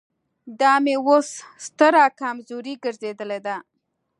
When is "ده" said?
3.45-3.55